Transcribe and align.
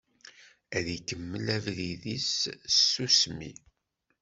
Ad 0.77 0.87
ikemmel 0.97 1.45
abrid-is 1.55 2.33
s 2.73 2.75
tsusmi. 2.79 3.51